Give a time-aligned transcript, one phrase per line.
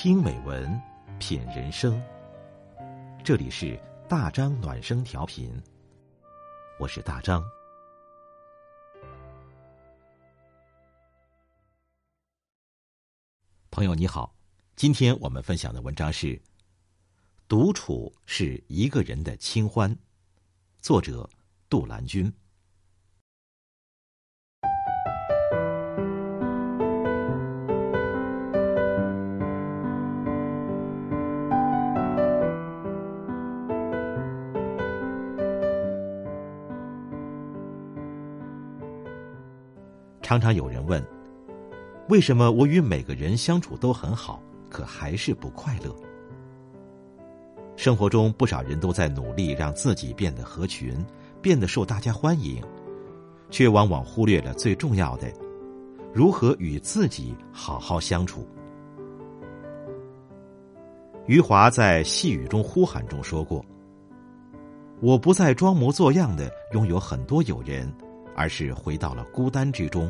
[0.00, 0.80] 听美文，
[1.18, 2.00] 品人生。
[3.24, 3.76] 这里是
[4.08, 5.60] 大张暖声调频，
[6.78, 7.42] 我是大张。
[13.72, 14.32] 朋友你好，
[14.76, 16.28] 今天我们分享的文章是
[17.48, 19.92] 《独处是一个人的清欢》，
[20.80, 21.28] 作者
[21.68, 22.32] 杜兰君。
[40.28, 41.02] 常常有人问：
[42.10, 45.90] 为什么我与每个人相处都很好，可还是不快乐？
[47.76, 51.02] 生活中不少人都在努力让自己变得合群，
[51.40, 52.62] 变得受大家欢迎，
[53.48, 55.32] 却往往忽略了最重要的：
[56.12, 58.46] 如何与自己好好相处。
[61.24, 63.64] 余华在《细雨中呼喊》中说过
[65.00, 67.90] ：“我不再装模作样的拥有很多友人。”
[68.38, 70.08] 而是回到了孤单之中，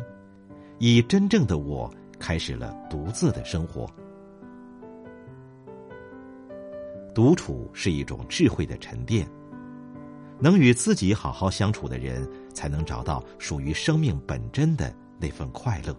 [0.77, 3.89] 以真正的我开始了独自的生活。
[7.15, 9.27] 独处是一种智慧的沉淀，
[10.39, 15.97] 能与自己好好相处的人，才能找到属于生命本真的那份快乐。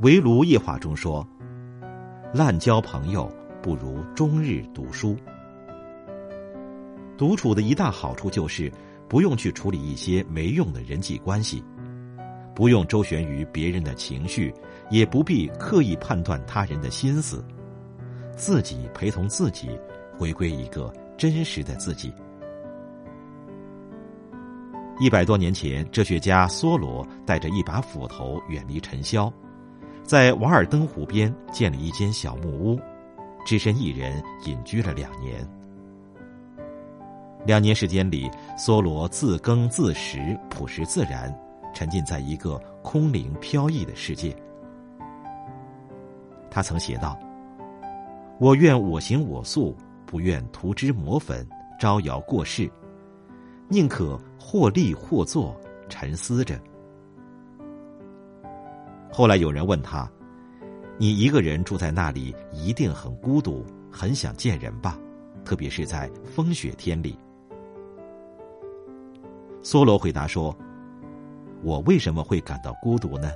[0.00, 1.24] 围炉夜话中说
[2.34, 5.16] ：“滥交朋友不如终日读书。”
[7.16, 8.72] 独处的一大好处就是，
[9.08, 11.62] 不用去处理一些没用的人际关系，
[12.54, 14.52] 不用周旋于别人的情绪，
[14.90, 17.44] 也不必刻意判断他人的心思，
[18.36, 19.68] 自己陪同自己，
[20.18, 22.12] 回归一个真实的自己。
[24.98, 29.32] 一百多年前，哲学家梭罗带着一把斧头远离尘嚣，
[30.02, 32.80] 在瓦尔登湖边建了一间小木屋，
[33.44, 35.46] 只身一人隐居了两年。
[37.44, 41.36] 两年时间里，梭罗自耕自食，朴实自然，
[41.74, 44.34] 沉浸在一个空灵飘逸的世界。
[46.48, 47.18] 他曾写道
[48.38, 49.76] ：“我愿我行我素，
[50.06, 51.44] 不愿涂脂抹粉，
[51.80, 52.70] 招摇过市，
[53.68, 56.60] 宁可或立或坐，沉思着。”
[59.10, 60.08] 后来有人问他
[60.96, 64.96] ：“你一个人住在那里，一定很孤独，很想见人吧？
[65.44, 67.18] 特别是在风雪天里。”
[69.62, 70.54] 梭罗回答说
[71.62, 73.30] ：“我为什么会感到孤独呢？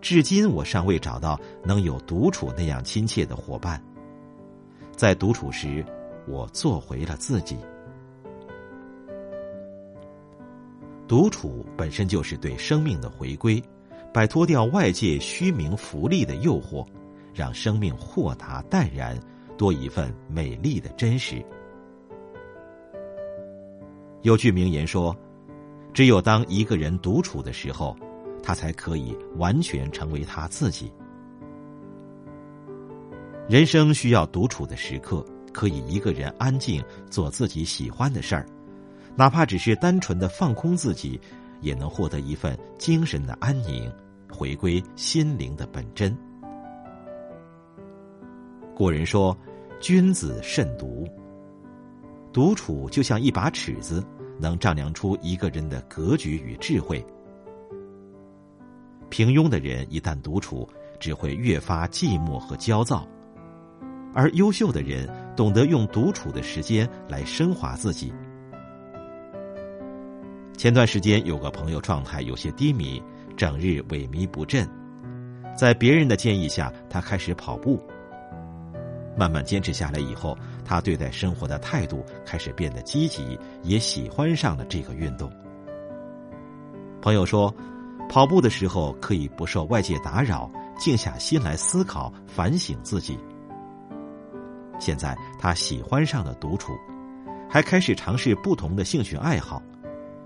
[0.00, 3.80] 至今我尚未找到能有独处那样亲切的伙伴。
[4.96, 5.84] 在独处时，
[6.26, 7.56] 我做回了自己。
[11.06, 13.62] 独处本身就是对生命的回归，
[14.12, 16.84] 摆脱掉外界虚名浮利的诱惑，
[17.32, 19.16] 让生命豁达淡然，
[19.56, 21.40] 多一份美丽的真实。
[24.22, 25.16] 有句名言说。”
[25.96, 27.96] 只有当一个人独处的时候，
[28.42, 30.92] 他才可以完全成为他自己。
[33.48, 35.24] 人生需要独处的时刻，
[35.54, 38.44] 可以一个人安静做自己喜欢的事儿，
[39.16, 41.18] 哪怕只是单纯的放空自己，
[41.62, 43.90] 也能获得一份精神的安宁，
[44.30, 46.14] 回归心灵的本真。
[48.74, 49.34] 古人说
[49.80, 51.08] ：“君子慎独。”
[52.34, 54.04] 独处就像一把尺子。
[54.38, 57.04] 能丈量出一个人的格局与智慧。
[59.08, 63.06] 平庸的人一旦独处，只会越发寂寞和焦躁；
[64.12, 68.12] 而优秀的人懂得用独处的时间来升华自己。
[70.56, 73.00] 前段时间有个朋友状态有些低迷，
[73.36, 74.68] 整日萎靡不振，
[75.56, 77.80] 在别人的建议下，他开始跑步。
[79.18, 85.30] 慢慢坚持下来以后，他对待生活的态度开始变得积极，也喜欢上了这个运动。
[87.00, 87.54] 朋友说，
[88.08, 93.16] 跑步的时候可以不受外界打扰，静下心来思考、反省自己。
[94.80, 96.72] 现在他喜欢上了独处，
[97.48, 99.62] 还开始尝试不同的兴趣爱好，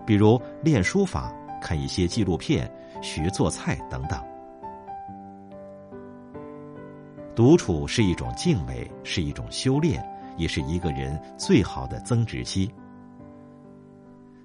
[0.06, 1.30] 比如练书法、
[1.60, 2.68] 看一些纪录片、
[3.02, 4.18] 学做菜等等。
[7.36, 10.04] 独处是一种静美，是一种修炼，
[10.40, 12.68] 也是一个人最好的增值期。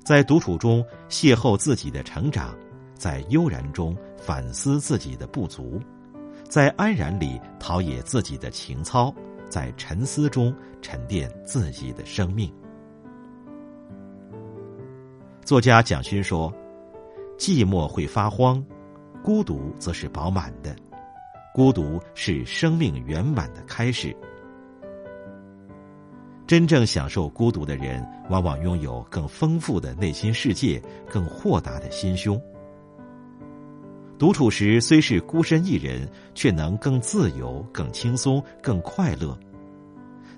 [0.04, 2.54] 在独处中邂逅自己的成长，
[2.94, 5.82] 在悠然中反思自己的不足，
[6.50, 9.12] 在安然里陶冶自己的情操，
[9.50, 12.54] 在沉思中沉淀自己的生命。
[15.44, 16.54] 作家蒋勋说
[17.40, 18.64] ：“寂寞会发慌，
[19.24, 20.76] 孤独则是饱满的。”
[21.56, 24.14] 孤独是生命圆满的开始。
[26.48, 32.40] 真正享受孤独的人，往往拥有更丰富的内心世界，更豁达的心胸。
[34.20, 39.38] 独处时虽是孤身一人，却能更自由、更轻松、更快乐。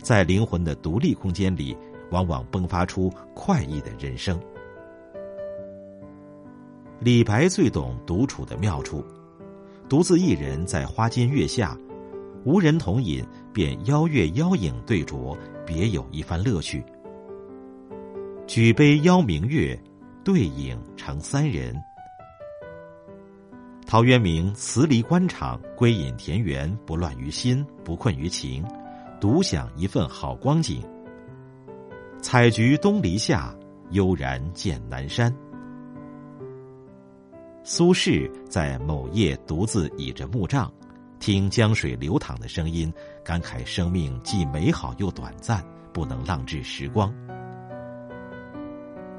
[0.02, 1.76] 在灵魂的独立空间里，
[2.10, 4.40] 往往迸发出快意的人生。
[7.00, 9.04] 李白最懂独处的妙处，
[9.90, 11.78] 独自一人在花间月下，
[12.48, 13.22] 无人同饮，
[13.52, 15.38] 便邀月邀影对酌。
[15.66, 16.82] 别有一番乐趣。
[18.48, 19.78] 举杯邀明月，
[20.24, 21.76] 对影成三人。
[23.86, 28.64] 陶渊明辞离官场，归隐田园，不乱于心，不困于情，
[29.20, 30.82] 独享一份好光景。
[32.22, 33.54] 采菊东篱下，
[33.90, 35.36] 悠然见南山。
[37.66, 40.72] 苏轼在某夜独自倚着木杖。
[41.20, 42.94] 听江水流淌的声音，
[43.24, 47.14] 感慨生命既美好又短暂，不能浪掷时光。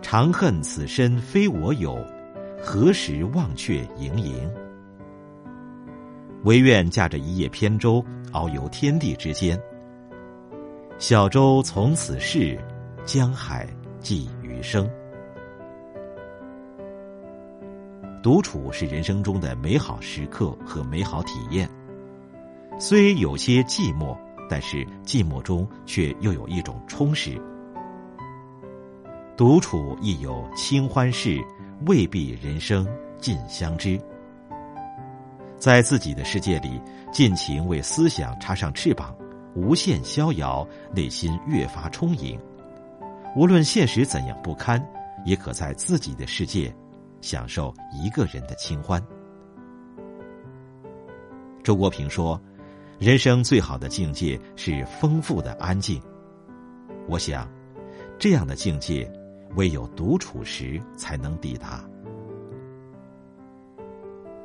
[0.01, 2.03] 长恨此身非我有，
[2.63, 4.51] 何时忘却营营？
[6.45, 8.03] 唯愿驾着一叶扁舟，
[8.33, 9.61] 遨游天地之间。
[10.99, 12.59] 小舟从此逝，
[13.05, 13.69] 江海
[14.01, 14.89] 寄余生。
[18.23, 21.69] 独处是人生中的美好时刻和美好体验。
[22.81, 24.17] 虽有些寂寞，
[24.49, 27.37] 但是寂寞中却又有一种充实。
[29.37, 31.41] 独处亦有清欢事，
[31.87, 32.87] 未必人生
[33.19, 34.01] 尽相知。
[35.59, 36.81] 在自己的世界里，
[37.11, 39.13] 尽情为思想插上翅膀，
[39.57, 40.65] 无限逍遥，
[40.95, 42.39] 内心越发充盈。
[43.35, 44.81] 无论现实怎样不堪，
[45.25, 46.73] 也可在自己的世界，
[47.21, 49.03] 享受一个人的清欢。
[51.65, 52.41] 周国平说。
[52.99, 56.03] 人生最好的境界是丰富的安静。
[57.09, 57.49] 我想，
[58.19, 59.09] 这样的境界，
[59.55, 61.89] 唯有独处时才能抵达。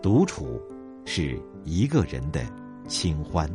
[0.03, 0.61] 独处
[1.03, 2.45] 是一个人的
[2.87, 3.49] 清欢。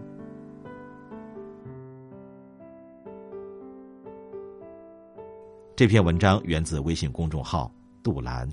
[5.76, 7.72] 这篇文章源自微信公众号
[8.02, 8.48] “杜兰”。